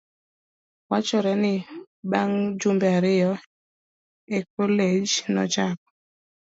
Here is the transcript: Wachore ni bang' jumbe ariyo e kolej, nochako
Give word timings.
Wachore 0.89 1.33
ni 1.41 1.53
bang' 2.11 2.39
jumbe 2.59 2.87
ariyo 2.97 3.31
e 4.37 4.39
kolej, 4.53 5.09
nochako 5.33 5.87